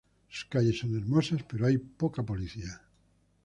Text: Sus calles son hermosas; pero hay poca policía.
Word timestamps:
Sus 0.31 0.45
calles 0.45 0.79
son 0.79 0.97
hermosas; 0.97 1.43
pero 1.43 1.67
hay 1.67 1.77
poca 1.77 2.23
policía. 2.23 2.81